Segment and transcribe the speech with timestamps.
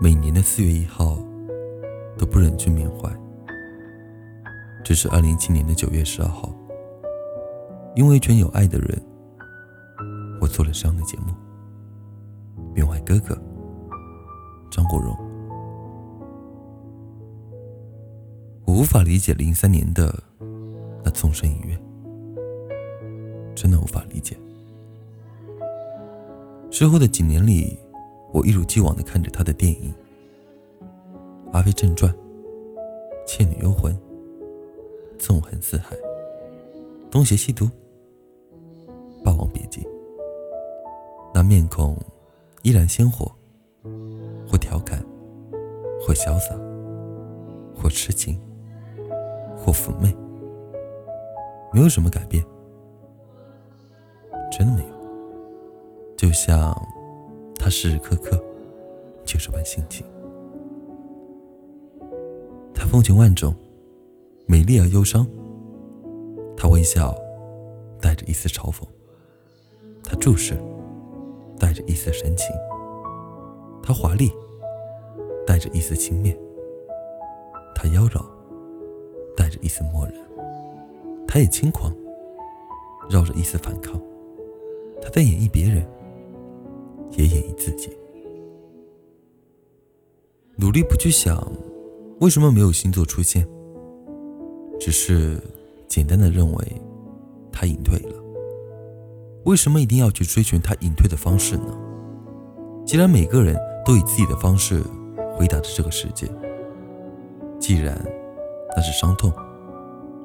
[0.00, 1.18] 每年的四月一号
[2.16, 3.10] 都不忍去缅怀。
[4.82, 6.54] 这是二零一七年的九月十二号，
[7.94, 9.02] 因为一群有爱的人，
[10.40, 11.34] 我做了这样的节目，
[12.74, 13.36] 缅怀哥哥
[14.70, 15.14] 张国荣。
[18.66, 20.14] 我无法理解零三年的
[21.02, 21.78] 那纵身一跃，
[23.54, 24.36] 真的无法理解。
[26.70, 27.78] 之后的几年里，
[28.34, 29.94] 我一如既往的看着他的电影
[31.52, 32.12] 《阿飞正传》
[33.24, 33.94] 《倩女幽魂》。
[35.16, 35.96] 纵横四海，
[37.08, 37.70] 东邪西毒，
[39.24, 39.86] 霸王别姬。
[41.32, 41.96] 那面孔
[42.62, 43.32] 依然鲜活，
[44.50, 45.02] 或调侃，
[46.00, 46.54] 或潇洒，
[47.74, 48.38] 或痴情，
[49.56, 50.14] 或妩媚，
[51.72, 52.44] 没有什么改变，
[54.50, 54.94] 真的没有。
[56.16, 56.76] 就像
[57.64, 58.38] 他时时刻刻
[59.24, 60.04] 就这般心情，
[62.74, 63.54] 他风情万种。
[64.44, 65.26] 美丽而忧伤，
[66.58, 67.16] 他微笑，
[68.02, 68.86] 带着一丝嘲讽；
[70.02, 70.52] 他注视，
[71.58, 72.54] 带着一丝深情；
[73.82, 74.30] 他华丽，
[75.46, 76.36] 带着一丝轻蔑；
[77.74, 78.22] 他妖娆，
[79.34, 80.14] 带着一丝漠然；
[81.26, 81.90] 他也轻狂，
[83.08, 83.98] 绕着一丝反抗。
[85.00, 85.82] 他在演绎别人，
[87.16, 87.90] 也演绎自己，
[90.56, 91.50] 努力不去想
[92.20, 93.46] 为什么没有星座出现。
[94.80, 95.40] 只是
[95.86, 96.82] 简单的认为
[97.52, 98.22] 他隐退了。
[99.44, 101.78] 为什么一定要去追寻他隐退的方式呢？
[102.84, 104.82] 既然每个人都以自己的方式
[105.36, 106.26] 回答着这个世界，
[107.58, 107.98] 既然
[108.76, 109.32] 那是伤痛，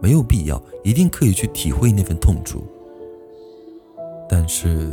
[0.00, 2.64] 没有必要一定刻意去体会那份痛楚。
[4.28, 4.92] 但是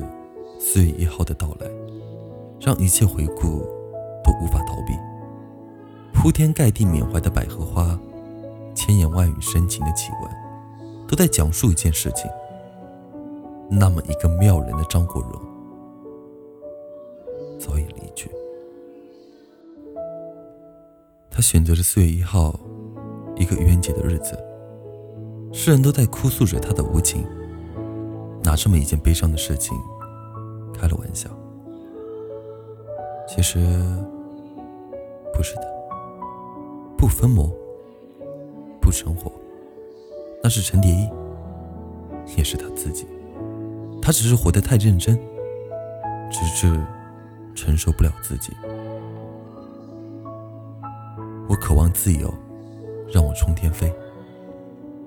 [0.60, 1.68] 四月一号的到来，
[2.60, 3.66] 让一切回顾
[4.24, 4.94] 都无法逃避。
[6.14, 7.98] 铺天盖地缅怀的百合花。
[8.76, 10.32] 千言万语深情的启文，
[11.06, 12.30] 都在讲述一件事情。
[13.70, 15.32] 那么一个妙人的张国荣，
[17.60, 18.32] 早已离去。
[21.30, 22.58] 他选择了四月一号，
[23.36, 24.38] 一个愚人节的日子。
[25.52, 27.26] 世人都在哭诉着他的无情，
[28.44, 29.78] 拿这么一件悲伤的事情
[30.80, 31.30] 开了玩笑。
[33.28, 33.60] 其实
[35.34, 35.68] 不是的，
[36.98, 37.52] 不分魔。
[38.82, 39.32] 不成活，
[40.42, 41.08] 那是陈蝶衣，
[42.36, 43.06] 也是他自己。
[44.02, 45.16] 他只是活得太认真，
[46.32, 46.84] 直至
[47.54, 48.52] 承受不了自己。
[51.48, 52.34] 我渴望自由，
[53.14, 53.94] 让我冲天飞。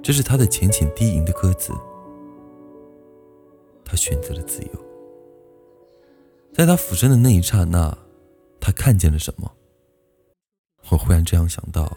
[0.00, 1.72] 这是他的浅浅低吟的歌词。
[3.84, 4.70] 他选择了自由，
[6.62, 7.92] 在他俯身的那一刹那，
[8.60, 9.50] 他看见了什么？
[10.90, 11.92] 我忽然这样想到。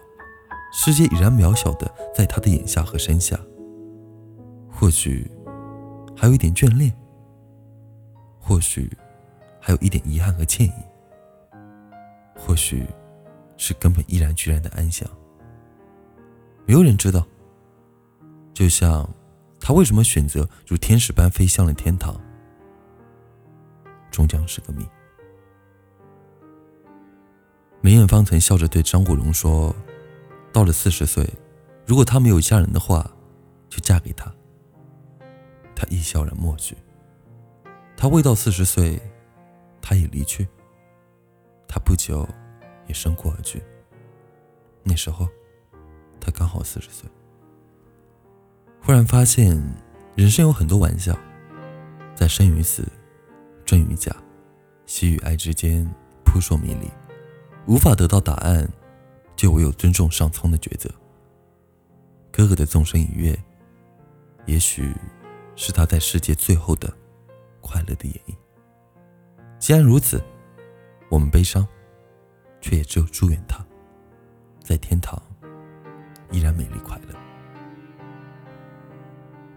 [0.73, 3.39] 世界已然渺小的在他的眼下和身下，
[4.67, 5.29] 或许
[6.17, 6.91] 还有一点眷恋，
[8.39, 8.91] 或许
[9.61, 10.73] 还有一点遗憾和歉意，
[12.35, 12.87] 或许
[13.57, 15.07] 是根本毅然决然的安详。
[16.65, 17.23] 没有人知道，
[18.51, 19.07] 就像
[19.59, 22.19] 他为什么选择如天使般飞向了天堂，
[24.15, 24.87] 终将是个谜。
[27.81, 29.75] 梅艳芳曾笑着对张国荣说。
[30.53, 31.29] 到了四十岁，
[31.85, 33.11] 如果他没有嫁人的话，
[33.67, 34.33] 就嫁给他。
[35.75, 36.77] 他亦笑然默许。
[37.97, 38.97] 他未到四十岁，
[39.81, 40.47] 他也离去。
[41.67, 42.25] 他不久
[42.87, 43.61] 也生过而去。
[44.81, 45.27] 那时候，
[46.21, 47.09] 他刚好四十岁。
[48.81, 49.61] 忽然发现，
[50.15, 51.13] 人生有很多玩笑，
[52.15, 52.87] 在生与死、
[53.65, 54.15] 真与假、
[54.85, 55.85] 喜与哀之间
[56.23, 56.89] 扑朔迷离，
[57.65, 58.69] 无法得到答案。
[59.37, 60.89] 就唯有尊重上苍的抉择。
[62.31, 63.37] 哥哥的纵身一跃，
[64.45, 64.95] 也许
[65.57, 66.89] 是他在世界最后的
[67.59, 68.33] 快乐的演绎。
[69.59, 70.23] 既然如此，
[71.09, 71.67] 我们悲伤，
[72.61, 73.61] 却也只有祝愿他，
[74.63, 75.21] 在天堂
[76.31, 77.13] 依然美丽快乐。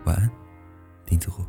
[0.06, 0.28] 晚安，
[1.06, 1.44] 丁子虎。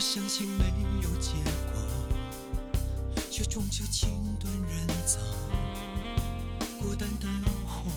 [0.00, 0.64] 我相信没
[1.02, 1.32] 有结
[1.70, 1.78] 果，
[3.30, 4.08] 却终究情
[4.40, 5.18] 断人走，
[6.80, 7.28] 孤单的
[7.66, 7.92] 我。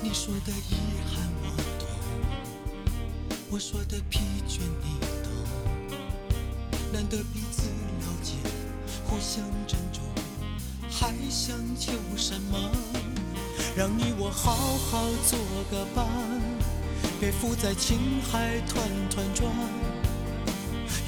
[0.00, 0.76] 你说的遗
[1.12, 1.50] 憾我
[1.80, 1.88] 懂，
[3.50, 5.32] 我说的疲倦你懂，
[6.92, 8.34] 难得彼此了解，
[9.04, 10.04] 互相珍重，
[10.88, 12.70] 还想求什么？
[13.76, 15.36] 让你我好好做
[15.72, 16.06] 个伴，
[17.22, 19.48] 别浮在情海团团转，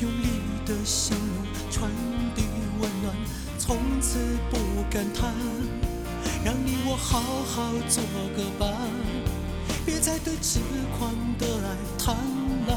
[0.00, 0.28] 用力
[0.64, 1.90] 的相拥传
[2.36, 2.44] 递
[2.80, 3.12] 温暖，
[3.58, 4.56] 从此不
[4.88, 5.34] 感叹。
[6.44, 8.00] 让你我好好做
[8.36, 8.72] 个伴，
[9.84, 10.60] 别再对痴
[10.96, 12.14] 狂的爱贪
[12.68, 12.76] 婪。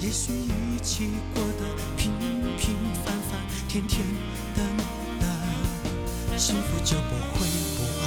[0.00, 1.66] 也许一起过得
[1.98, 2.12] 平
[2.56, 2.74] 平
[3.04, 3.38] 凡凡，
[3.68, 4.00] 天天
[4.56, 4.64] 淡
[5.20, 7.46] 淡，幸福就不会
[7.76, 8.03] 不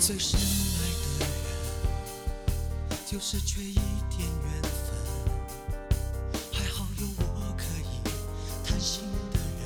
[0.00, 0.44] 最深爱
[1.18, 1.30] 的人
[3.06, 4.72] 就是缺一点缘分，
[6.50, 8.00] 还好有我可以
[8.64, 9.60] 贪心的人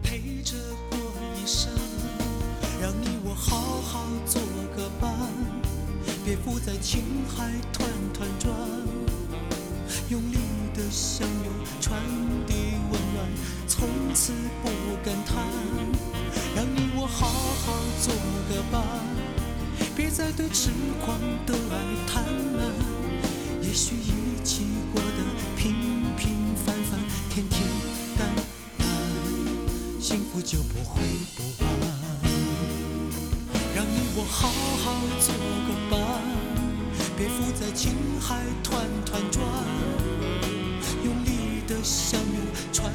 [0.00, 0.56] 陪着
[0.88, 0.96] 过
[1.36, 1.72] 一生，
[2.80, 4.40] 让你我好好做
[4.76, 5.12] 个伴，
[6.24, 7.02] 别浮在情
[7.36, 8.54] 海团团转，
[10.08, 10.36] 用力
[10.72, 12.00] 的相拥传
[12.46, 12.54] 递
[12.92, 13.28] 温暖，
[13.66, 14.70] 从此不
[15.04, 15.44] 感叹。
[16.54, 17.72] 让你我好好
[18.02, 18.12] 做
[18.48, 18.82] 个伴，
[19.94, 20.70] 别再对痴
[21.04, 22.72] 狂的爱贪婪。
[23.60, 25.22] 也许一起过得
[25.56, 25.74] 平
[26.16, 26.98] 平凡凡，
[27.28, 27.62] 天天
[28.18, 28.28] 淡
[28.78, 28.86] 淡，
[30.00, 31.02] 幸福就不会
[31.36, 31.88] 不安。
[33.74, 35.34] 让你我好好做
[35.66, 35.94] 个伴，
[37.16, 39.44] 别浮在情海团团转，
[41.04, 42.40] 用力的相拥
[42.72, 42.92] 传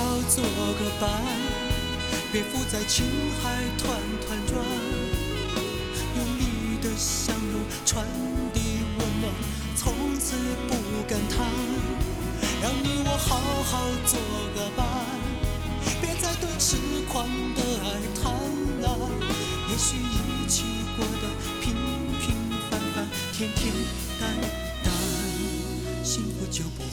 [0.00, 1.10] 好做个伴，
[2.32, 3.04] 别浮在情
[3.42, 4.64] 海团团转，
[6.16, 8.06] 用力的相拥传
[8.54, 8.60] 递
[8.98, 9.30] 温暖，
[9.76, 10.36] 从此
[10.68, 10.74] 不
[11.06, 11.46] 感叹。
[12.62, 14.18] 让你我好好做
[14.54, 14.86] 个伴，
[16.00, 16.76] 别再对痴
[17.06, 18.32] 狂的爱贪
[18.82, 18.96] 婪。
[19.68, 20.64] 也许一起
[20.96, 21.28] 过得
[21.60, 21.74] 平
[22.20, 22.34] 平
[22.70, 23.70] 凡凡，天天
[24.18, 24.34] 淡
[24.82, 24.92] 淡，
[26.02, 26.84] 幸福就不